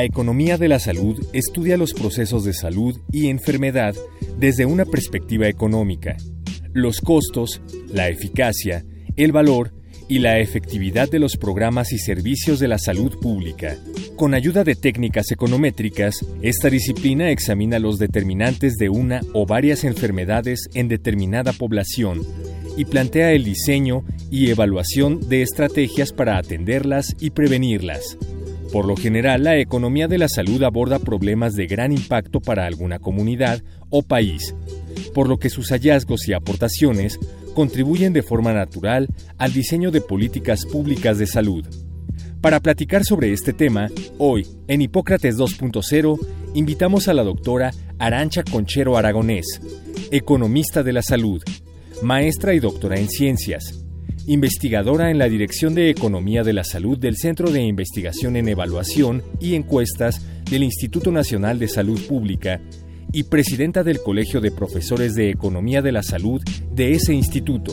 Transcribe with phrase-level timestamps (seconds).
[0.00, 3.94] La economía de la salud estudia los procesos de salud y enfermedad
[4.38, 6.16] desde una perspectiva económica,
[6.72, 7.60] los costos,
[7.92, 8.82] la eficacia,
[9.16, 9.74] el valor
[10.08, 13.76] y la efectividad de los programas y servicios de la salud pública.
[14.16, 20.60] Con ayuda de técnicas econométricas, esta disciplina examina los determinantes de una o varias enfermedades
[20.72, 22.22] en determinada población
[22.74, 28.16] y plantea el diseño y evaluación de estrategias para atenderlas y prevenirlas.
[28.72, 33.00] Por lo general, la economía de la salud aborda problemas de gran impacto para alguna
[33.00, 34.54] comunidad o país,
[35.12, 37.18] por lo que sus hallazgos y aportaciones
[37.54, 41.66] contribuyen de forma natural al diseño de políticas públicas de salud.
[42.40, 46.18] Para platicar sobre este tema, hoy, en Hipócrates 2.0,
[46.54, 49.60] invitamos a la doctora Arancha Conchero Aragonés,
[50.12, 51.42] economista de la salud,
[52.02, 53.79] maestra y doctora en ciencias,
[54.30, 59.24] investigadora en la Dirección de Economía de la Salud del Centro de Investigación en Evaluación
[59.40, 62.60] y Encuestas del Instituto Nacional de Salud Pública
[63.12, 66.40] y presidenta del Colegio de Profesores de Economía de la Salud
[66.72, 67.72] de ese instituto.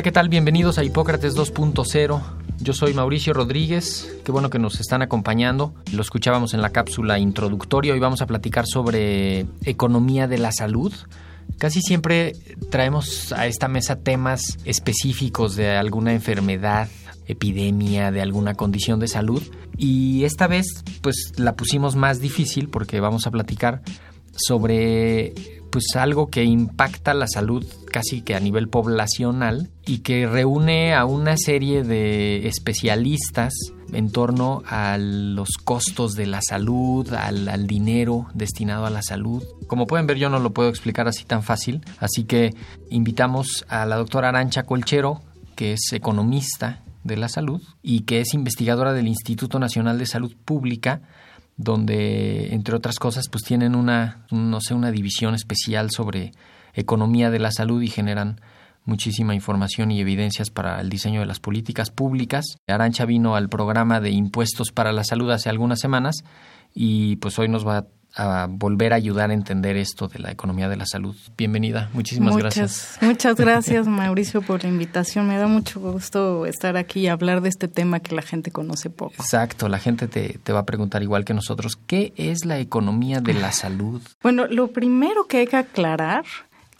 [0.00, 0.30] Hola, ¿qué tal?
[0.30, 2.22] Bienvenidos a Hipócrates 2.0.
[2.58, 5.74] Yo soy Mauricio Rodríguez, qué bueno que nos están acompañando.
[5.92, 7.92] Lo escuchábamos en la cápsula introductoria.
[7.92, 10.90] Hoy vamos a platicar sobre economía de la salud.
[11.58, 12.32] Casi siempre
[12.70, 16.88] traemos a esta mesa temas específicos de alguna enfermedad,
[17.26, 19.42] epidemia, de alguna condición de salud.
[19.76, 23.82] Y esta vez, pues la pusimos más difícil porque vamos a platicar
[24.34, 30.94] sobre pues algo que impacta la salud casi que a nivel poblacional y que reúne
[30.94, 33.52] a una serie de especialistas
[33.92, 39.42] en torno a los costos de la salud, al, dinero destinado a la salud.
[39.66, 42.54] Como pueden ver, yo no lo puedo explicar así tan fácil, así que
[42.88, 45.22] invitamos a la doctora Arancha Colchero,
[45.56, 50.34] que es economista de la salud y que es investigadora del Instituto Nacional de Salud
[50.44, 51.00] Pública
[51.62, 56.32] donde entre otras cosas pues tienen una no sé una división especial sobre
[56.72, 58.40] economía de la salud y generan
[58.86, 62.46] muchísima información y evidencias para el diseño de las políticas públicas.
[62.66, 66.24] Arancha vino al programa de impuestos para la salud hace algunas semanas
[66.74, 67.86] y pues hoy nos va a
[68.48, 71.16] volver a ayudar a entender esto de la economía de la salud.
[71.36, 72.98] Bienvenida, muchísimas muchas, gracias.
[73.00, 75.28] Muchas gracias Mauricio por la invitación.
[75.28, 78.90] Me da mucho gusto estar aquí y hablar de este tema que la gente conoce
[78.90, 79.14] poco.
[79.18, 83.20] Exacto, la gente te, te va a preguntar igual que nosotros, ¿qué es la economía
[83.20, 84.02] de la salud?
[84.22, 86.24] Bueno, lo primero que hay que aclarar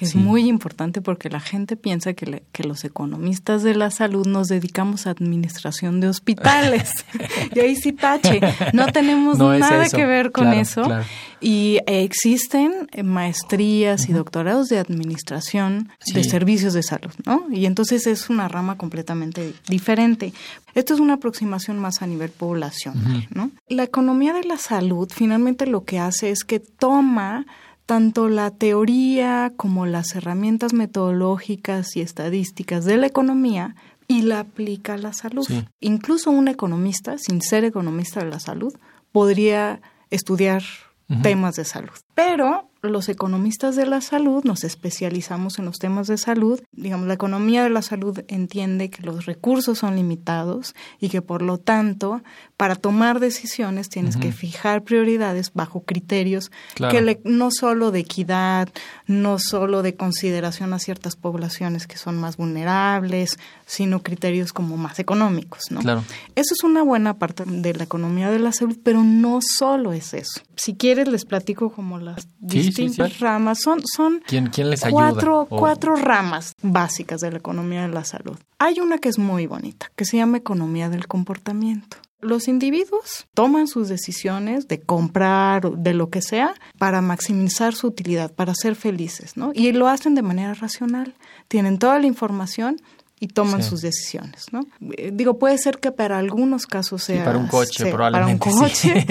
[0.00, 3.90] que es muy importante porque la gente piensa que, le, que, los economistas de la
[3.90, 6.90] salud nos dedicamos a administración de hospitales.
[7.54, 8.40] y ahí sí tache.
[8.72, 10.82] No tenemos no nada que ver con claro, eso.
[10.84, 11.04] Claro.
[11.42, 14.10] Y existen maestrías uh -huh.
[14.10, 16.14] y doctorados de administración sí.
[16.14, 17.44] de servicios de salud, ¿no?
[17.50, 20.32] Y entonces es una rama completamente diferente.
[20.74, 23.34] Esto es una aproximación más a nivel poblacional, uh -huh.
[23.34, 23.50] ¿no?
[23.68, 27.44] La economía de la salud finalmente lo que hace es que toma
[27.90, 33.74] tanto la teoría como las herramientas metodológicas y estadísticas de la economía
[34.06, 35.44] y la aplica a la salud.
[35.44, 35.66] Sí.
[35.80, 38.72] Incluso un economista, sin ser economista de la salud,
[39.10, 40.62] podría estudiar
[41.08, 41.22] uh -huh.
[41.22, 41.98] temas de salud.
[42.14, 46.60] Pero los economistas de la salud nos especializamos en los temas de salud.
[46.72, 51.42] Digamos, la economía de la salud entiende que los recursos son limitados y que por
[51.42, 52.22] lo tanto,
[52.56, 54.22] para tomar decisiones tienes uh -huh.
[54.22, 56.94] que fijar prioridades bajo criterios claro.
[56.94, 58.68] que le, no solo de equidad,
[59.06, 63.38] no solo de consideración a ciertas poblaciones que son más vulnerables,
[63.70, 65.80] sino criterios como más económicos, ¿no?
[65.80, 66.02] Claro.
[66.34, 70.12] Eso es una buena parte de la economía de la salud, pero no solo es
[70.12, 70.40] eso.
[70.56, 73.20] Si quieres les platico como las sí, distintas sí, sí.
[73.24, 73.60] ramas.
[73.62, 75.56] Son, son ¿Quién, quién les cuatro, ayuda?
[75.56, 78.36] cuatro ramas básicas de la economía de la salud.
[78.58, 81.96] Hay una que es muy bonita, que se llama economía del comportamiento.
[82.20, 88.32] Los individuos toman sus decisiones de comprar, de lo que sea, para maximizar su utilidad,
[88.34, 89.52] para ser felices, ¿no?
[89.54, 91.14] Y lo hacen de manera racional.
[91.48, 92.76] Tienen toda la información
[93.22, 94.62] y toman sus decisiones, ¿no?
[94.96, 97.22] Eh, digo, puede ser que para algunos casos sea...
[97.22, 98.38] para un coche, probablemente.
[98.38, 99.06] Para un coche,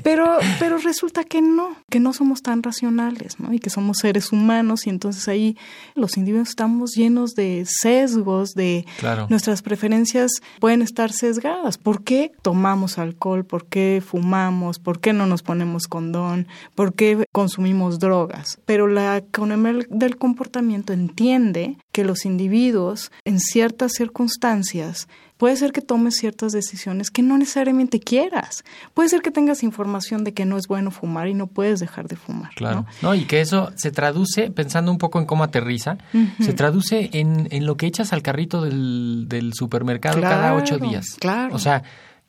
[0.02, 3.52] pero, pero resulta que no, que no somos tan racionales, ¿no?
[3.52, 5.58] Y que somos seres humanos y entonces ahí
[5.94, 8.86] los individuos estamos llenos de sesgos, de
[9.28, 11.76] nuestras preferencias pueden estar sesgadas.
[11.76, 13.44] ¿Por qué tomamos alcohol?
[13.44, 14.78] ¿Por qué fumamos?
[14.78, 16.48] ¿Por qué no nos ponemos condón?
[16.74, 18.58] ¿Por qué consumimos drogas?
[18.64, 25.06] Pero la economía del comportamiento entiende que los individuos en ciertas circunstancias
[25.36, 28.64] puede ser que tomes ciertas decisiones que no necesariamente quieras.
[28.94, 32.08] Puede ser que tengas información de que no es bueno fumar y no puedes dejar
[32.08, 32.52] de fumar.
[32.56, 32.84] Claro.
[33.00, 33.14] ¿no?
[33.14, 35.98] y que eso se traduce, pensando un poco en cómo aterriza,
[36.40, 41.16] se traduce en, en, lo que echas al carrito del, del supermercado cada ocho días.
[41.20, 41.54] Claro.
[41.54, 41.84] O sea,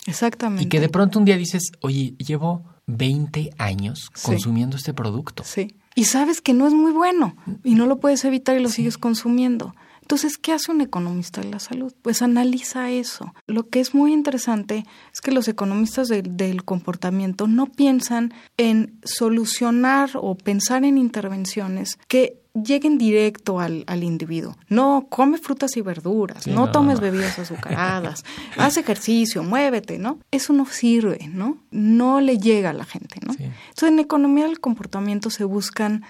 [0.05, 0.63] Exactamente.
[0.63, 5.43] Y que de pronto un día dices, oye, llevo 20 años consumiendo este producto.
[5.43, 5.75] Sí.
[5.95, 8.97] Y sabes que no es muy bueno y no lo puedes evitar y lo sigues
[8.97, 9.73] consumiendo.
[10.01, 11.91] Entonces, ¿qué hace un economista de la salud?
[12.03, 13.33] Pues analiza eso.
[13.47, 20.11] Lo que es muy interesante es que los economistas del comportamiento no piensan en solucionar
[20.13, 24.57] o pensar en intervenciones que lleguen directo al, al, individuo.
[24.69, 28.23] No come frutas y verduras, no, tomes bebidas azucaradas,
[28.57, 30.19] haz ejercicio, muévete, ¿no?
[30.31, 31.57] Eso no sirve, ¿no?
[31.71, 33.33] No le llega a la gente, ¿no?
[33.33, 36.03] Entonces, en economía del comportamiento se buscan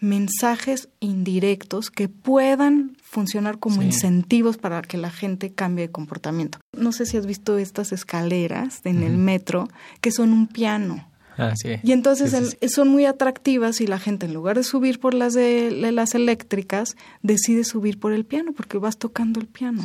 [0.00, 6.58] mensajes indirectos que puedan funcionar como incentivos para que la gente cambie de comportamiento.
[6.72, 9.68] No sé si has visto estas escaleras en el metro
[10.00, 11.06] que son un piano.
[11.40, 15.32] Ah, y entonces son muy atractivas y la gente en lugar de subir por las
[15.32, 19.82] de, las eléctricas decide subir por el piano porque vas tocando el piano.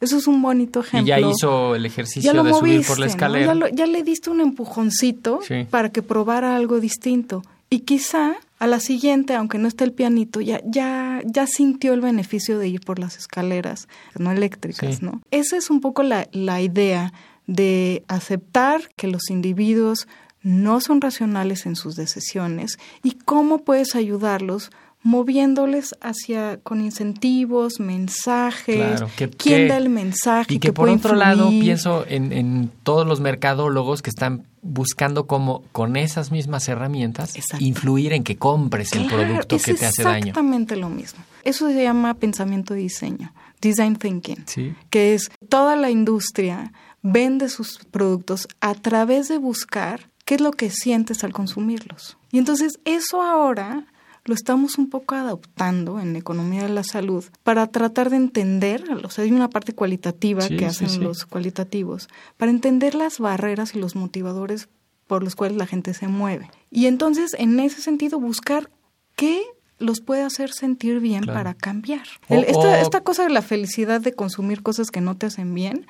[0.00, 1.06] Eso es un bonito ejemplo.
[1.06, 3.54] Y ya hizo el ejercicio de subir por la escalera.
[3.72, 5.40] Ya, le diste un empujoncito
[5.70, 7.42] para que probara algo distinto.
[7.70, 12.00] Y quizá a la siguiente, aunque no esté el pianito, ya, ya, ya sintió el
[12.00, 13.88] beneficio de ir por las escaleras
[14.18, 15.20] no eléctricas, ¿no?
[15.30, 17.12] Esa es un poco la, la idea
[17.46, 20.06] de aceptar que los individuos
[20.42, 24.70] no son racionales en sus decisiones y cómo puedes ayudarlos
[25.02, 29.00] moviéndoles hacia con incentivos, mensajes,
[29.36, 30.54] quién da el mensaje.
[30.54, 35.62] Y que, por otro lado pienso en, en, todos los mercadólogos que están buscando cómo
[35.70, 40.18] con esas mismas herramientas influir en que compres el producto que te hace daño.
[40.18, 41.22] Exactamente lo mismo.
[41.44, 44.44] Eso se llama pensamiento de diseño, design thinking,
[44.90, 50.52] que es toda la industria vende sus productos a través de buscar qué es lo
[50.52, 52.18] que sientes al consumirlos.
[52.30, 53.86] Y entonces eso ahora
[54.26, 59.08] lo estamos un poco adoptando en economía de la salud para tratar de entender, o
[59.08, 63.96] sea, hay una parte cualitativa que hacen los cualitativos, para entender las barreras y los
[63.96, 64.68] motivadores
[65.06, 66.50] por los cuales la gente se mueve.
[66.70, 68.68] Y entonces, en ese sentido, buscar
[69.16, 69.42] qué
[69.78, 72.06] los puede hacer sentir bien para cambiar.
[72.28, 75.86] esta, cosa de la felicidad de consumir cosas que no te hacen bien,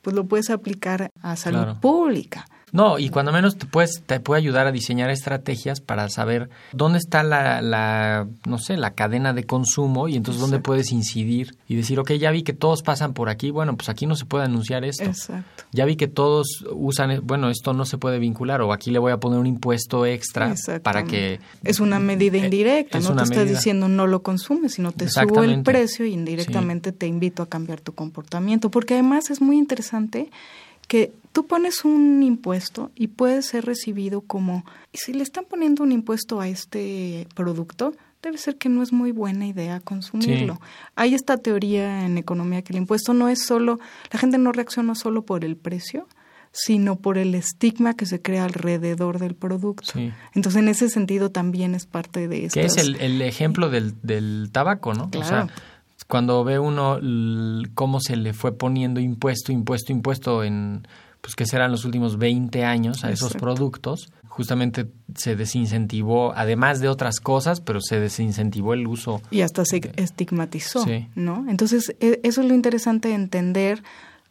[0.00, 2.46] pues lo puedes aplicar a salud pública.
[2.74, 6.98] No, y cuando menos te, puedes, te puede ayudar a diseñar estrategias para saber dónde
[6.98, 11.76] está la, la no sé, la cadena de consumo y entonces dónde puedes incidir y
[11.76, 14.46] decir, ok, ya vi que todos pasan por aquí, bueno, pues aquí no se puede
[14.46, 15.04] anunciar esto.
[15.04, 15.62] Exacto.
[15.70, 19.12] Ya vi que todos usan, bueno, esto no se puede vincular o aquí le voy
[19.12, 21.38] a poner un impuesto extra para que...
[21.62, 25.44] Es una medida eh, indirecta, no te estás diciendo no lo consumes, sino te subo
[25.44, 30.28] el precio y indirectamente te invito a cambiar tu comportamiento, porque además es muy interesante
[30.86, 35.92] que tú pones un impuesto y puede ser recibido como, si le están poniendo un
[35.92, 40.60] impuesto a este producto, debe ser que no es muy buena idea consumirlo.
[40.94, 43.80] Hay esta teoría en economía que el impuesto no es solo,
[44.12, 46.08] la gente no reacciona solo por el precio,
[46.52, 49.92] sino por el estigma que se crea alrededor del producto.
[50.34, 52.60] Entonces, en ese sentido también es parte de esto.
[52.60, 55.10] Que es el, ejemplo del, del tabaco, ¿no?
[55.10, 55.48] Claro
[56.08, 56.98] cuando ve uno
[57.74, 60.86] cómo se le fue poniendo impuesto, impuesto, impuesto en,
[61.20, 66.88] pues que serán los últimos 20 años a esos productos, justamente se desincentivó, además de
[66.88, 69.22] otras cosas, pero se desincentivó el uso.
[69.30, 70.84] Y hasta se estigmatizó,
[71.14, 71.46] ¿no?
[71.48, 73.82] Entonces, e, eso es lo interesante de entender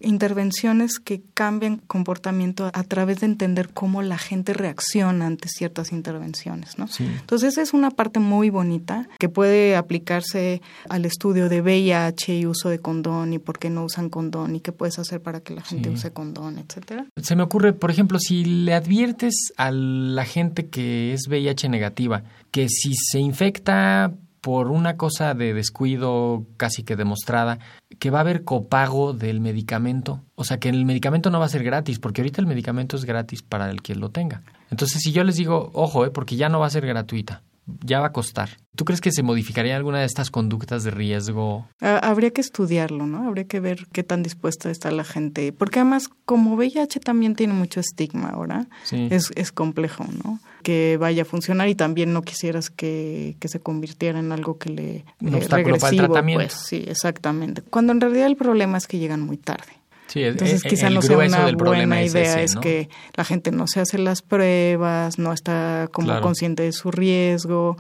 [0.03, 6.77] intervenciones que cambian comportamiento a través de entender cómo la gente reacciona ante ciertas intervenciones,
[6.77, 6.88] ¿no?
[7.00, 12.69] Entonces es una parte muy bonita que puede aplicarse al estudio de VIH y uso
[12.69, 15.62] de condón y por qué no usan condón y qué puedes hacer para que la
[15.62, 17.05] gente use condón, etcétera.
[17.22, 22.24] Se me ocurre, por ejemplo, si le adviertes a la gente que es VIH negativa
[22.51, 27.59] que si se infecta por una cosa de descuido casi que demostrada,
[27.97, 30.21] que va a haber copago del medicamento.
[30.35, 33.05] O sea, que el medicamento no va a ser gratis, porque ahorita el medicamento es
[33.05, 34.43] gratis para el que lo tenga.
[34.69, 38.00] Entonces, si yo les digo, ojo, eh, porque ya no va a ser gratuita, ya
[38.00, 38.50] va a costar.
[38.75, 41.67] ¿Tú crees que se modificaría alguna de estas conductas de riesgo?
[41.79, 43.27] Habría que estudiarlo, ¿no?
[43.27, 45.53] Habría que ver qué tan dispuesta está la gente.
[45.53, 50.39] Porque además, como VIH también tiene mucho estigma ahora, es, es complejo, ¿no?
[50.63, 54.70] Que vaya a funcionar y también no quisieras que, que se convirtiera en algo que
[54.70, 55.05] le...
[55.22, 56.46] Un obstáculo para el tratamiento.
[56.48, 57.62] Pues, sí, exactamente.
[57.62, 59.82] Cuando en realidad el problema es que llegan muy tarde.
[60.15, 63.98] Entonces, e, quizá no sea una buena idea, es, que la gente no se hace
[63.98, 67.77] las pruebas, no está como consciente de su riesgo.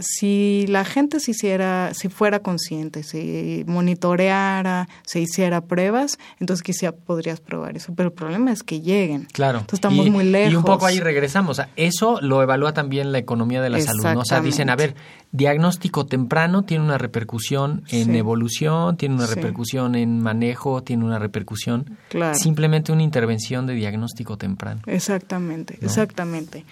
[0.00, 6.92] Si la gente se hiciera, si fuera consciente, si monitoreara, se hiciera pruebas, entonces quizá
[6.92, 7.92] podrías probar eso.
[7.94, 9.26] Pero el problema es que lleguen.
[9.32, 9.58] Claro.
[9.60, 10.52] Entonces estamos muy lejos.
[10.52, 11.60] Y un poco ahí regresamos.
[11.76, 14.04] eso lo evalúa también la economía de la salud.
[14.04, 14.20] ¿no?
[14.20, 14.94] O sea, dicen, a ver,
[15.32, 21.98] diagnóstico temprano tiene una repercusión en evolución, tiene una repercusión en manejo, tiene una repercusión.
[22.34, 24.82] Simplemente una intervención de diagnóstico temprano.
[24.86, 26.64] Exactamente, exactamente.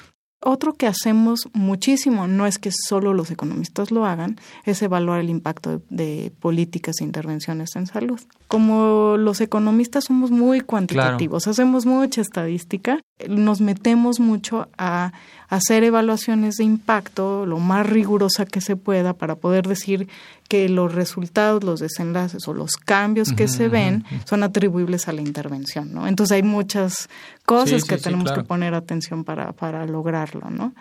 [0.44, 5.30] Otro que hacemos muchísimo, no es que solo los economistas lo hagan, es evaluar el
[5.30, 8.20] impacto de, políticas e intervenciones en salud.
[8.48, 15.12] Como los economistas somos muy cuantitativos, hacemos mucha estadística, nos metemos mucho a
[15.52, 20.08] hacer evaluaciones de impacto lo más rigurosa que se pueda para poder decir
[20.48, 25.20] que los resultados, los desenlaces o los cambios que se ven son atribuibles a la
[25.20, 26.06] intervención, ¿no?
[26.06, 27.10] Entonces hay muchas
[27.44, 30.72] cosas que tenemos que poner atención para, para lograrlo, ¿no?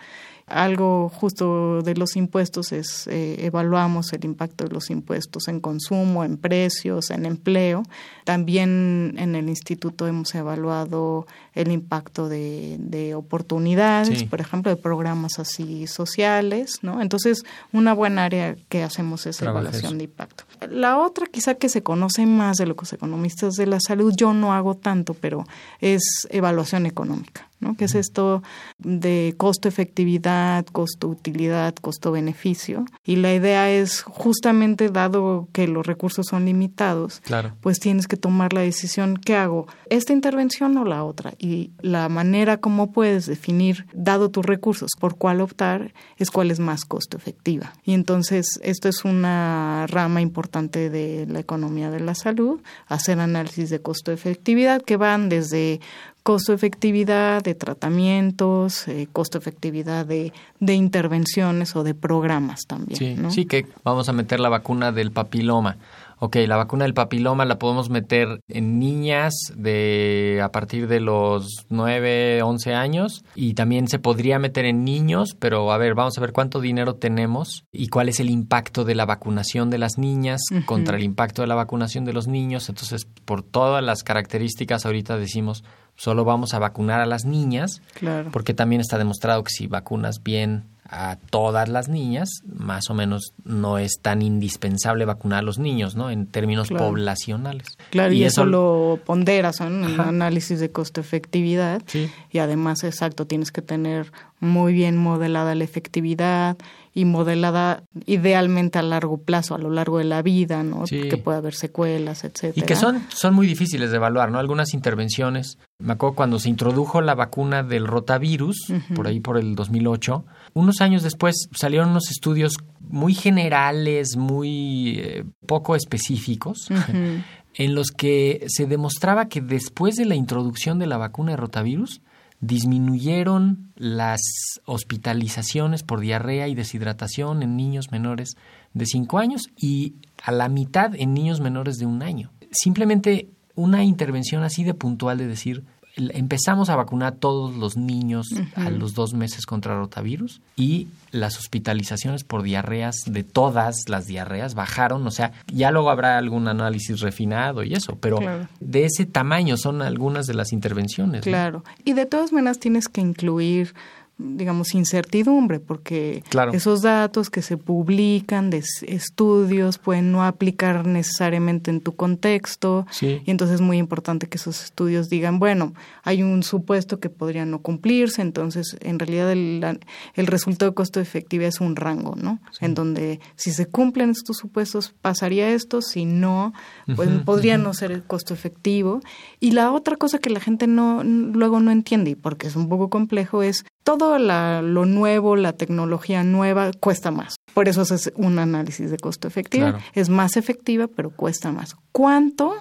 [0.46, 6.24] Algo justo de los impuestos es eh, evaluamos el impacto de los impuestos en consumo,
[6.24, 7.82] en precios, en empleo.
[8.24, 15.38] También en el instituto hemos evaluado el impacto de, de oportunidades, por ejemplo, de programas
[15.38, 17.00] así sociales, ¿no?
[17.00, 20.44] Entonces, una buena área que hacemos es evaluación de impacto.
[20.70, 24.52] La otra, quizá que se conoce más de los economistas de la salud, yo no
[24.52, 25.44] hago tanto, pero
[25.80, 27.48] es evaluación económica.
[27.62, 27.76] ¿no?
[27.76, 28.42] que es esto
[28.78, 32.84] de costo-efectividad, costo-utilidad, costo-beneficio.
[33.04, 37.22] Y la idea es justamente, dado que los recursos son limitados,
[37.60, 39.68] pues tienes que tomar la decisión, ¿qué hago?
[39.88, 41.34] ¿Esta intervención o la otra?
[41.38, 46.58] Y la manera como puedes definir, dado tus recursos, por cuál optar, es cuál es
[46.58, 47.72] más costo-efectiva.
[47.84, 53.70] Y entonces, esto es una rama importante de la economía de la salud, hacer análisis
[53.70, 55.80] de costo-efectividad que van desde
[56.22, 62.96] costo-efectividad de tratamientos, eh, costo-efectividad de, de, intervenciones o de programas también.
[62.96, 65.78] Sí, sí, que vamos a meter la vacuna del papiloma.
[66.24, 71.66] Ok, la vacuna del papiloma la podemos meter en niñas de a partir de los
[71.68, 76.20] 9, 11 años y también se podría meter en niños, pero a ver, vamos a
[76.20, 80.42] ver cuánto dinero tenemos y cuál es el impacto de la vacunación de las niñas
[80.64, 82.68] contra el impacto de la vacunación de los niños.
[82.68, 85.64] Entonces, por todas las características ahorita decimos,
[85.96, 87.82] solo vamos a vacunar a las niñas,
[88.30, 93.32] porque también está demostrado que si vacunas bien a todas las niñas, más o menos
[93.44, 96.10] no es tan indispensable vacunar a los niños, ¿no?
[96.10, 97.78] En términos poblacionales.
[97.90, 101.82] Claro, y, eso, lo ponderas en un análisis de costo-efectividad.
[102.30, 106.56] Y además, exacto, tienes que tener muy bien modelada la efectividad
[106.94, 110.84] y modelada idealmente a largo plazo, a lo largo de la vida, ¿no?
[110.84, 112.52] Que puede haber secuelas, etcétera.
[112.56, 114.38] Y que son, son muy difíciles de evaluar, ¿no?
[114.38, 115.58] Algunas intervenciones.
[115.78, 120.80] Me acuerdo cuando se introdujo la vacuna del rotavirus, por ahí por el 2008, unos
[120.80, 126.68] años después salieron unos estudios muy generales, muy eh, poco específicos,
[127.54, 132.00] en los que se demostraba que después de la introducción de la vacuna de rotavirus,
[132.40, 134.20] disminuyeron las
[134.64, 138.36] hospitalizaciones por diarrea y deshidratación en niños menores
[138.74, 142.32] de 5 años y a la mitad en niños menores de un año.
[142.50, 145.64] Simplemente una intervención así de puntual de decir,
[145.96, 151.38] empezamos a vacunar a todos los niños a los dos meses contra rotavirus y las
[151.38, 155.06] hospitalizaciones por diarreas de todas las diarreas bajaron.
[155.06, 158.20] O sea, ya luego habrá algún análisis refinado y eso, pero
[158.60, 161.22] de ese tamaño son algunas de las intervenciones.
[161.22, 161.64] Claro.
[161.84, 163.74] Y de todas maneras tienes que incluir
[164.22, 171.80] digamos, incertidumbre, porque esos datos que se publican de estudios pueden no aplicar necesariamente en
[171.80, 177.00] tu contexto, y entonces es muy importante que esos estudios digan, bueno, hay un supuesto
[177.00, 179.80] que podría no cumplirse, entonces en realidad el,
[180.14, 182.40] el resultado de costo efectivo es un rango, ¿no?
[182.60, 186.52] En donde si se cumplen estos supuestos pasaría esto, si no,
[186.96, 189.00] pues podría no ser el costo efectivo.
[189.40, 192.68] Y la otra cosa que la gente no luego no entiende, y porque es un
[192.68, 197.36] poco complejo, es todo lo nuevo, la tecnología nueva, cuesta más.
[197.54, 199.72] Por eso es un análisis de costo efectivo.
[199.94, 201.76] Es más efectiva, pero cuesta más.
[201.90, 202.54] ¿Cuánto?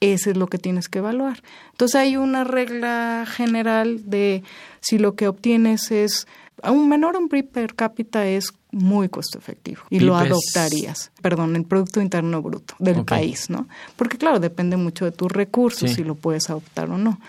[0.00, 1.42] Ese es lo que tienes que evaluar.
[1.72, 4.42] Entonces hay una regla general de
[4.80, 6.26] si lo que obtienes es
[6.64, 11.12] un menor un PIB per cápita es muy costo efectivo y lo adoptarías.
[11.20, 13.68] Perdón, el Producto Interno Bruto del país, ¿no?
[13.96, 17.20] Porque claro, depende mucho de tus recursos si lo puedes adoptar o no.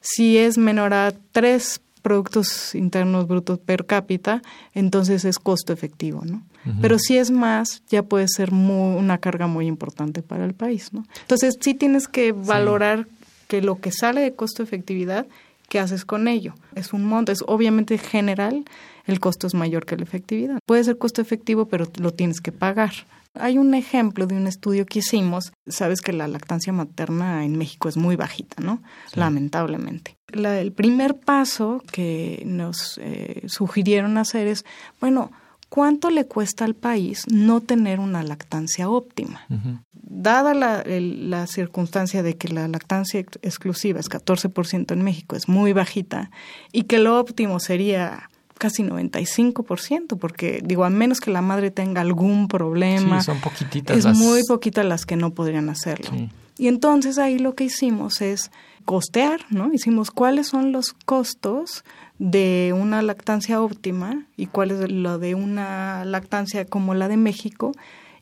[0.00, 4.42] Si es menor a tres productos internos brutos per cápita,
[4.74, 6.42] entonces es costo efectivo, ¿no?
[6.82, 11.04] Pero si es más, ya puede ser una carga muy importante para el país, ¿no?
[11.22, 13.06] Entonces sí tienes que valorar
[13.48, 15.26] que lo que sale de costo efectividad,
[15.68, 16.54] ¿qué haces con ello?
[16.74, 18.64] Es un monto, es obviamente general,
[19.06, 20.58] el costo es mayor que la efectividad.
[20.66, 22.92] Puede ser costo efectivo, pero lo tienes que pagar.
[23.34, 25.52] Hay un ejemplo de un estudio que hicimos.
[25.66, 28.82] Sabes que la lactancia materna en México es muy bajita, ¿no?
[29.14, 30.16] Lamentablemente.
[30.32, 34.64] el primer paso que nos eh, sugirieron hacer es,
[35.00, 35.30] bueno,
[35.68, 39.46] ¿cuánto le cuesta al país no tener una lactancia óptima?
[39.92, 45.72] Dada la, la, circunstancia de que la lactancia exclusiva es 14% en México, es muy
[45.72, 46.30] bajita,
[46.72, 48.29] y que lo óptimo sería
[48.60, 54.06] casi 95%, porque digo, a menos que la madre tenga algún problema, son poquititas es
[54.18, 56.10] muy poquitas las que no podrían hacerlo.
[56.58, 58.50] Y entonces ahí lo que hicimos es
[58.84, 59.72] costear, ¿no?
[59.72, 61.84] Hicimos cuáles son los costos
[62.18, 67.72] de una lactancia óptima y cuál es lo de una lactancia como la de México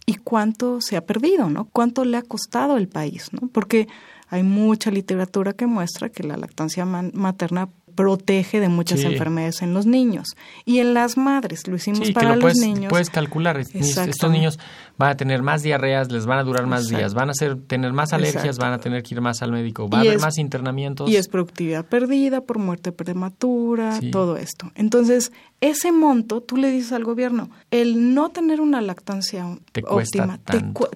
[0.07, 1.65] y cuánto se ha perdido, ¿no?
[1.65, 3.49] Cuánto le ha costado el país, ¿no?
[3.49, 3.89] Porque
[4.29, 7.69] hay mucha literatura que muestra que la lactancia materna
[7.99, 11.67] protege de muchas enfermedades en los niños y en las madres.
[11.67, 12.91] Lo hicimos para los niños.
[12.91, 14.61] Puedes calcular, estos niños
[14.99, 17.93] van a tener más diarreas, les van a durar más días, van a ser, tener
[17.93, 21.11] más alergias, van a tener que ir más al médico, va a haber más internamientos.
[21.11, 24.71] Y es productividad perdida por muerte prematura, todo esto.
[24.77, 29.45] Entonces, ese monto, tú le dices al gobierno, el no tener una lactancia
[29.89, 30.39] óptima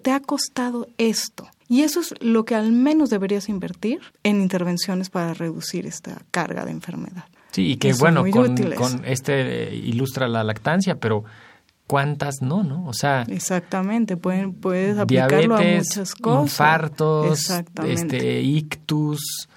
[0.02, 1.48] te ha costado esto.
[1.72, 6.66] Y eso es lo que al menos deberías invertir en intervenciones para reducir esta carga
[6.66, 7.24] de enfermedad.
[7.50, 11.24] Sí, y que bueno, con, con, este ilustra la lactancia, pero
[11.86, 12.84] ¿cuántas no, no?
[12.86, 16.42] O sea, exactamente, pueden, puedes aplicarlo a muchas cosas.
[16.42, 17.50] Infartos,
[17.86, 19.48] este ictus,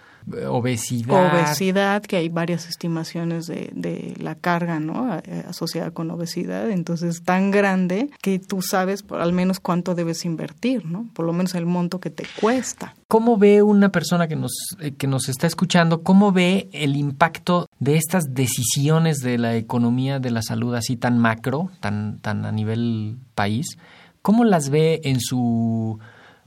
[0.47, 1.31] obesidad.
[1.33, 5.15] Obesidad, que hay varias estimaciones de, de la carga, ¿no?
[5.17, 6.69] Eh, asociada con obesidad.
[6.69, 11.07] Entonces, tan grande que tú sabes por al menos cuánto debes invertir, ¿no?
[11.13, 12.95] Por lo menos el monto que te cuesta.
[13.07, 17.67] ¿Cómo ve una persona que nos, eh, que nos está escuchando, cómo ve el impacto
[17.79, 22.51] de estas decisiones de la economía de la salud así tan macro, tan, tan a
[22.51, 23.77] nivel país?
[24.21, 25.99] ¿Cómo las ve en su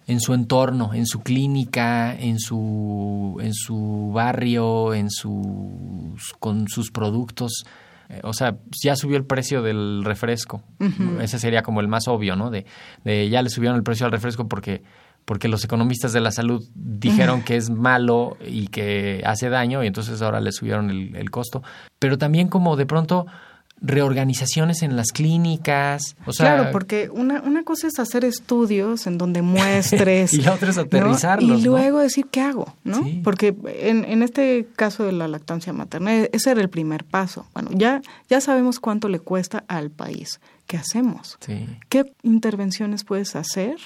[0.09, 6.91] en su entorno, en su clínica, en su, en su barrio, en sus, con sus
[6.91, 7.65] productos.
[8.09, 10.63] Eh, o sea, ya subió el precio del refresco.
[11.21, 12.51] Ese sería como el más obvio, ¿no?
[12.51, 12.65] De,
[13.05, 14.83] de, ya le subieron el precio al refresco porque,
[15.27, 19.89] porque los economistas de la salud dijeron que es malo y que hace daño y
[19.89, 21.63] entonces ahora le subieron el, el costo.
[21.99, 23.27] Pero también como de pronto
[23.81, 26.17] reorganizaciones en las clínicas.
[26.27, 30.33] O sea, claro, porque una, una cosa es hacer estudios en donde muestres.
[30.35, 31.61] y la otra es aterrizarlos.
[31.61, 33.07] Y luego decir qué hago, ¿no?
[33.23, 37.47] Porque en, en este caso de la lactancia materna, e, ese era el primer paso.
[37.55, 40.41] Bueno, ya, ya sabemos cuánto le cuesta al país.
[40.67, 41.39] ¿Qué hacemos?
[41.89, 43.77] ¿Qué intervenciones puedes hacer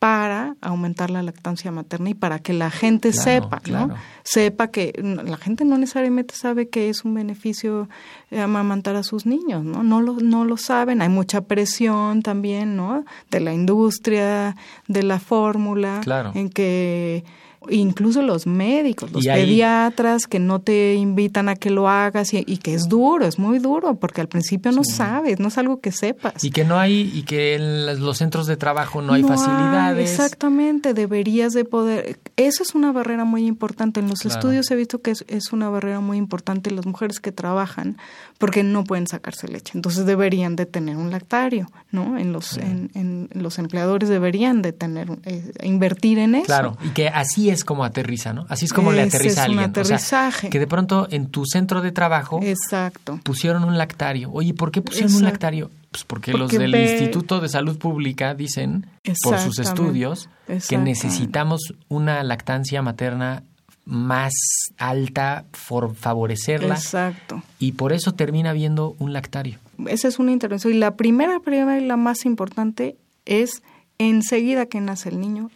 [0.00, 3.94] para aumentar la lactancia materna y para que la gente sepa, ¿no?
[4.22, 7.86] Sepa que la gente no necesariamente sabe que es un beneficio
[8.30, 9.82] eh, amamantar a sus niños, ¿no?
[9.82, 13.04] No lo, no lo saben, hay mucha presión también, ¿no?
[13.30, 14.56] De la industria,
[14.88, 16.00] de la fórmula,
[16.34, 17.22] en que
[17.68, 22.74] incluso los médicos, los pediatras que no te invitan a que lo hagas y, que
[22.74, 26.42] es duro, es muy duro, porque al principio no sabes, no es algo que sepas.
[26.42, 30.10] Y que no hay, y que en los centros de trabajo no hay facilidades.
[30.10, 34.00] exactamente, deberías de poder, eso es una barrera muy importante.
[34.00, 37.32] En los estudios he visto que es, es una barrera muy importante las mujeres que
[37.32, 37.96] trabajan
[38.38, 39.72] porque no pueden sacarse leche.
[39.74, 42.18] Entonces deberían de tener un lactario, ¿no?
[42.18, 46.46] En los, en, en, los empleadores deberían de tener, eh, invertir en eso.
[46.46, 48.46] Claro, y que así es como aterriza, ¿no?
[48.48, 49.64] Así es como le aterriza a alguien.
[49.64, 50.50] Un aterrizaje.
[50.50, 53.20] que de pronto en tu centro de trabajo Exacto.
[53.22, 54.30] pusieron un lactario.
[54.32, 55.70] Oye, ¿por qué pusieron un lactario?
[55.90, 58.86] Pues porque, los del Instituto de Salud Pública dicen,
[59.24, 60.28] por sus estudios,
[60.68, 63.42] que necesitamos una lactancia materna
[63.84, 64.32] más
[64.78, 66.74] alta por favorecerla.
[66.74, 67.42] Exacto.
[67.58, 69.58] Y por eso termina habiendo un lactario.
[69.86, 70.74] Esa es una intervención.
[70.74, 73.62] Y la primera, primera y la más importante es
[73.98, 75.50] enseguida que nace el niño,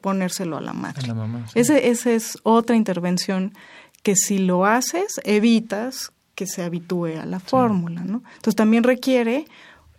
[0.00, 1.12] ponérselo a la madre.
[1.54, 3.54] esa es otra intervención
[4.02, 8.22] que si lo haces, evitas que se habitúe a la fórmula, ¿no?
[8.36, 9.46] Entonces también requiere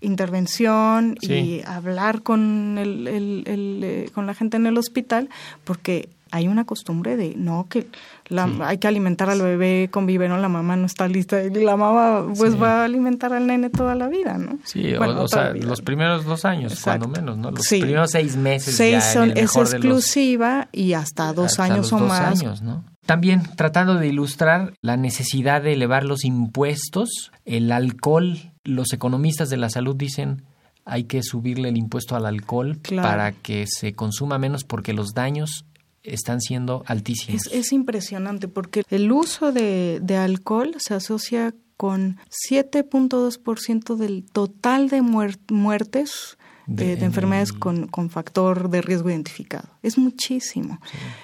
[0.01, 5.29] intervención y hablar con el, el, eh, con la gente en el hospital
[5.63, 7.88] porque hay una costumbre de no que
[8.27, 11.77] la, hay que alimentar al bebé con biberón la mamá no está lista y la
[11.77, 15.81] mamá pues va a alimentar al nene toda la vida no sí o, sea los
[15.81, 20.93] primeros dos años cuando menos no los primeros seis meses seis son es exclusiva y
[20.93, 22.41] hasta dos años o más.
[22.41, 22.83] años, ¿no?
[23.05, 29.58] También tratando de ilustrar la necesidad de elevar los impuestos, el alcohol, los economistas de
[29.58, 30.43] la salud dicen
[30.86, 35.65] hay que subirle el impuesto al alcohol para que se consuma menos porque los daños
[36.03, 37.47] están siendo altísimos.
[37.51, 42.17] Es, impresionante porque el uso de, alcohol se asocia con
[42.49, 49.69] 7.2% del total de muertes de, enfermedades con, con, factor de riesgo identificado.
[49.84, 50.80] Es muchísimo.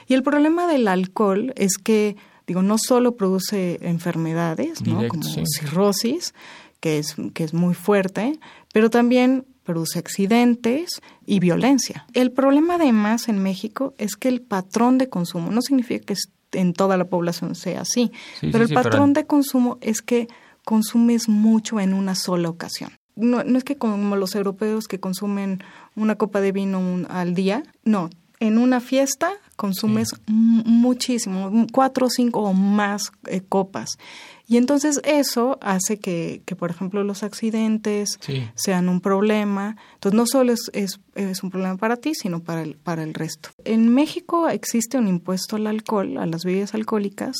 [0.08, 2.16] Y el problema del alcohol es que,
[2.48, 5.08] digo, no solo produce enfermedades, ¿no?
[5.08, 6.34] como cirrosis,
[6.84, 8.38] que es, que es muy fuerte,
[8.74, 12.06] pero también produce accidentes y violencia.
[12.14, 16.16] El problema además en México es que el patrón de consumo, no significa que
[16.52, 20.28] en toda la población sea así, pero el patrón de consumo es que
[20.66, 22.92] consumes mucho en una sola ocasión.
[23.16, 25.64] No, no es que como los europeos que consumen
[25.96, 28.10] una copa de vino al día, no,
[28.42, 33.98] en una fiesta consumes muchísimo, cuatro, cinco o más eh, copas.
[34.46, 38.20] Y entonces eso hace que, que por ejemplo, los accidentes
[38.56, 39.78] sean un problema.
[39.96, 43.14] Entonces no solo es, es, es, un problema para ti, sino para el, para el
[43.14, 43.50] resto.
[43.64, 47.38] En México existe un impuesto al alcohol, a las bebidas alcohólicas,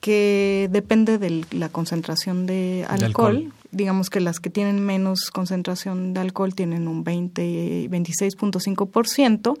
[0.00, 3.52] que depende de la concentración de alcohol.
[3.70, 9.56] Digamos que las que tienen menos concentración de alcohol tienen un 20, 26.5%,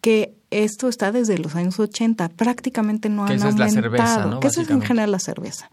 [0.00, 3.50] que esto está desde los años 80, prácticamente no han aumentado.
[3.50, 4.40] Es la cerveza, ¿no?
[4.40, 5.70] Que eso es en general la cerveza.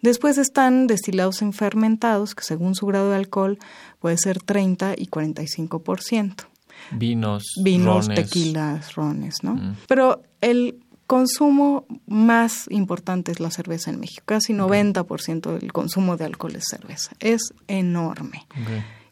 [0.00, 3.58] Después están destilados en fermentados, que según su grado de alcohol
[4.00, 6.46] puede ser 30 y 45%.
[6.90, 9.54] Vinos, Vinos, tequilas, rones, ¿no?
[9.54, 9.76] Mm.
[9.86, 14.22] Pero el consumo más importante es la cerveza en México.
[14.26, 17.12] Casi 90% del consumo de alcohol es cerveza.
[17.20, 18.46] Es enorme.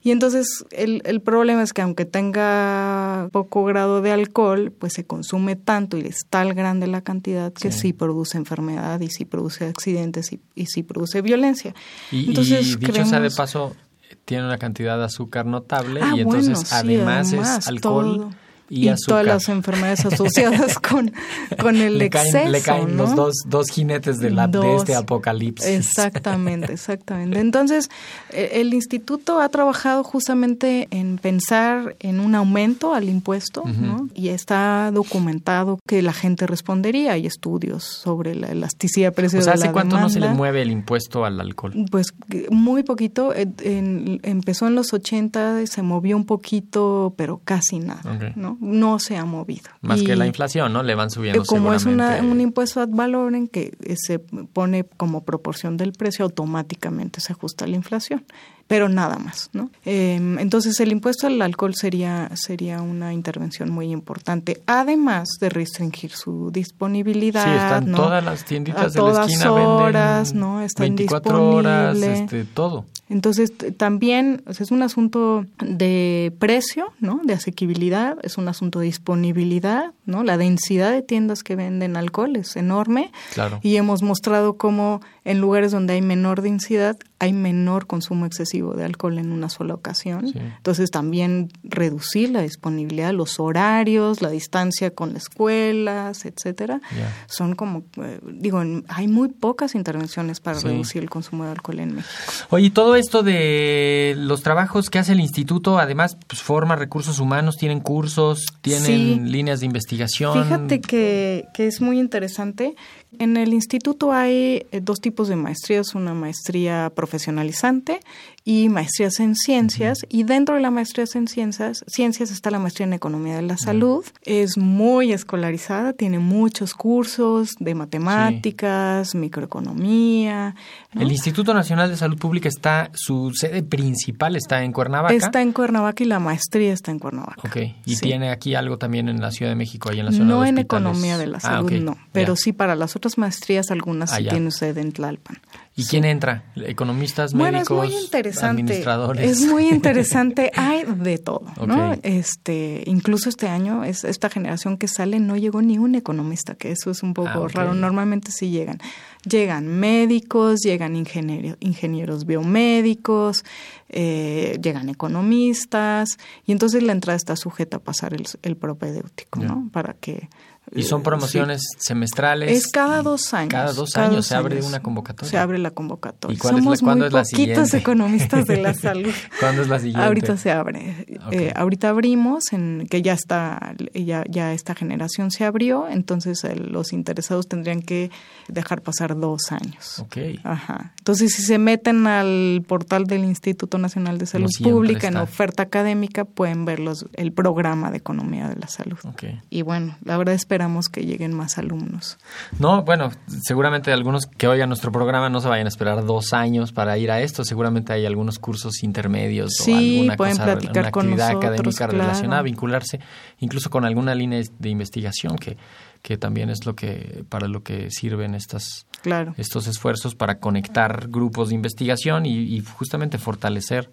[0.02, 5.04] Y entonces el, el problema es que aunque tenga poco grado de alcohol, pues se
[5.04, 9.66] consume tanto y es tal grande la cantidad que sí, produce enfermedad y sí produce
[9.66, 11.74] accidentes y, y sí produce violencia.
[12.10, 13.76] Y, entonces, dicho sea de paso,
[14.24, 18.30] tiene una cantidad de azúcar notable y ah, entonces además, es alcohol
[18.70, 21.12] y, todas las enfermedades asociadas con,
[21.60, 22.48] con el le exceso.
[22.48, 25.66] le caen los dos, dos jinetes de, la, de este apocalipsis.
[25.66, 27.40] Exactamente, exactamente.
[27.40, 27.90] Entonces,
[28.30, 34.08] e, el instituto ha trabajado justamente en pensar en un aumento al impuesto, ¿no?
[34.14, 37.14] Y está documentado que la gente respondería.
[37.14, 39.48] Hay estudios sobre la elasticidad de precios.
[39.48, 41.74] O ¿hace cuánto no se le mueve el impuesto al alcohol?
[41.90, 42.14] Pues
[42.50, 43.32] muy poquito.
[43.34, 48.59] empezó en los 80, se movió un poquito, pero casi nada, ¿no?
[48.60, 49.70] No se ha movido.
[49.80, 50.82] Más que la inflación, ¿no?
[50.82, 55.92] Le van subiendo Como es un impuesto ad valorem que se pone como proporción del
[55.92, 58.24] precio, automáticamente se ajusta a la inflación
[58.70, 59.68] pero nada más, ¿no?
[59.84, 66.12] Em, entonces el impuesto al alcohol sería sería una intervención muy importante, además de restringir
[66.12, 67.42] su disponibilidad.
[67.42, 70.60] Sí, están todas las tienditas de la esquina horas, ¿no?
[70.60, 72.84] Están 24 horas, este, todo.
[73.08, 77.20] Entonces también es un asunto de precio, ¿no?
[77.24, 80.22] De asequibilidad, es un asunto de disponibilidad, ¿no?
[80.22, 83.10] La densidad de tiendas que venden alcohol es enorme.
[83.34, 83.58] Claro.
[83.62, 88.84] Y hemos mostrado cómo en lugares donde hay menor densidad hay menor consumo excesivo de
[88.84, 90.32] alcohol en una sola ocasión.
[90.34, 96.80] Entonces también reducir la disponibilidad, los horarios, la distancia con las escuelas, etcétera,
[97.26, 101.96] son como eh, digo, hay muy pocas intervenciones para reducir el consumo de alcohol en
[101.96, 102.14] México.
[102.48, 107.58] Oye, todo esto de los trabajos que hace el instituto, además pues, forma recursos humanos,
[107.58, 110.42] tienen cursos, tienen líneas de investigación.
[110.42, 112.76] Fíjate que, que es muy interesante
[113.18, 118.00] en el instituto hay eh, dos tipos de maestrías, una maestría profesionalizante
[118.44, 119.98] y maestrías en ciencias.
[120.08, 123.56] Y dentro de la maestría en ciencias, ciencias está la maestría en economía de la
[123.56, 124.04] salud.
[124.22, 130.54] Es muy escolarizada, tiene muchos cursos de matemáticas, microeconomía.
[130.98, 135.14] El Instituto Nacional de Salud Pública está, su sede principal está en Cuernavaca.
[135.14, 137.40] Está en Cuernavaca y la maestría está en Cuernavaca.
[137.44, 140.24] Ok, y tiene aquí algo también en la Ciudad de México, ahí en la zona
[140.24, 144.10] No en economía de la ah, salud, no, pero sí para las otras maestrías algunas
[144.10, 145.38] sí tienen sede en Tlalpan.
[145.76, 146.44] ¿Y quién entra?
[146.56, 148.46] ¿Economistas, bueno, médicos, es muy interesante.
[148.62, 149.30] administradores?
[149.30, 150.50] Es muy interesante.
[150.56, 151.94] Hay de todo, ¿no?
[152.02, 156.72] Este, incluso este año, es, esta generación que sale no llegó ni un economista, que
[156.72, 157.72] eso es un poco Ah, raro.
[157.74, 158.78] Normalmente sí llegan.
[159.24, 163.44] Llegan médicos, llegan ingeniero- ingenieros biomédicos,
[163.88, 169.40] eh, llegan economistas, y entonces la entrada está sujeta a pasar el, el propedéutico.
[169.40, 169.68] ¿no?
[169.72, 170.28] Para que...
[170.72, 172.50] ¿Y son eh, promociones semestrales?
[172.52, 173.50] Es cada dos años.
[173.50, 174.66] Cada dos cada años dos se abre años.
[174.66, 175.30] una convocatoria.
[175.30, 176.34] Se abre la convocatoria.
[176.34, 179.12] ¿Y cuál es la- Somos cuándo muy es la poquitos economistas de la salud.
[179.40, 180.02] ¿Cuándo es la siguiente?
[180.06, 181.06] Ahorita se abre.
[181.32, 186.54] Eh, ahorita abrimos, en que ya está, ya, ya esta generación se abrió, entonces eh,
[186.54, 188.10] los interesados tendrían que
[188.48, 189.98] dejar pasar dos años.
[190.00, 190.18] Ok.
[190.44, 190.92] Ajá.
[190.98, 196.24] Entonces, si se meten al portal del Instituto Nacional de Salud Pública en oferta académica,
[196.24, 198.98] pueden ver los, el programa de economía de la salud.
[199.04, 199.24] Ok.
[199.50, 202.18] Y bueno, la verdad esperamos que lleguen más alumnos.
[202.58, 203.10] No, bueno,
[203.42, 207.10] seguramente algunos que oigan nuestro programa no se vayan a esperar dos años para ir
[207.10, 207.44] a esto.
[207.44, 211.44] Seguramente hay algunos cursos intermedios Sí, o alguna pueden cosa, platicar una con actividad nosotros,
[211.54, 212.02] académica claro.
[212.02, 213.00] relacionada, vincularse
[213.38, 215.56] incluso con alguna línea de investigación que,
[216.02, 219.32] que también es lo que para lo que sirven estas Claro.
[219.38, 223.90] estos esfuerzos para conectar grupos de investigación y, y justamente fortalecer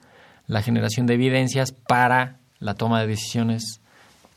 [0.47, 3.79] la generación de evidencias para la toma de decisiones,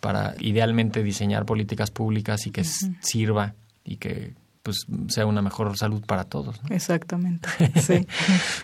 [0.00, 6.02] para idealmente diseñar políticas públicas y que sirva y que pues sea una mejor salud
[6.06, 6.62] para todos.
[6.62, 6.74] ¿no?
[6.74, 7.48] Exactamente.
[7.80, 8.06] Sí.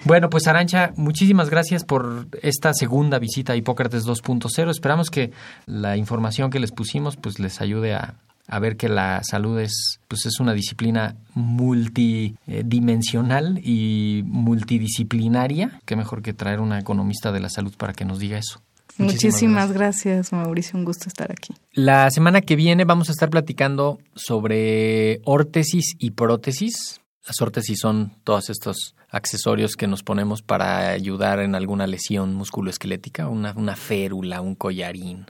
[0.04, 4.70] Bueno, pues Arancha, muchísimas gracias por esta segunda visita a Hipócrates 2.0.
[4.70, 5.32] Esperamos que
[5.64, 10.00] la información que les pusimos pues les ayude a, a ver que la salud es
[10.08, 15.80] pues es una disciplina multidimensional y multidisciplinaria.
[15.84, 18.60] Qué mejor que traer una economista de la salud para que nos diga eso.
[18.98, 20.78] Muchísimas gracias, Mauricio.
[20.78, 21.54] Un gusto estar aquí.
[21.72, 27.00] La semana que viene vamos a estar platicando sobre órtesis y prótesis.
[27.26, 33.28] Las órtesis son todos estos accesorios que nos ponemos para ayudar en alguna lesión musculoesquelética,
[33.28, 35.26] una, una férula, un collarín.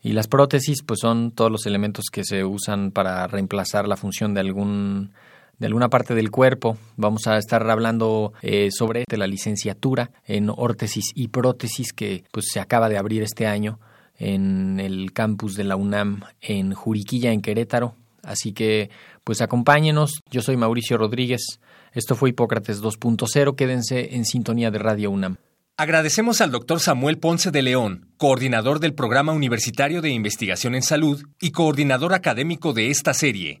[0.00, 4.32] Y las prótesis, pues son todos los elementos que se usan para reemplazar la función
[4.32, 5.12] de algún
[5.58, 6.78] de alguna parte del cuerpo.
[6.96, 12.60] Vamos a estar hablando eh, sobre la licenciatura en órtesis y prótesis que pues se
[12.60, 13.78] acaba de abrir este año
[14.16, 17.94] en el campus de la UNAM en Juriquilla, en Querétaro.
[18.22, 18.90] Así que,
[19.24, 20.20] pues acompáñenos.
[20.30, 21.60] Yo soy Mauricio Rodríguez.
[21.92, 23.54] Esto fue Hipócrates 2.0.
[23.54, 25.36] Quédense en sintonía de Radio UNAM.
[25.76, 31.22] Agradecemos al doctor Samuel Ponce de León, coordinador del Programa Universitario de Investigación en Salud
[31.40, 33.60] y coordinador académico de esta serie.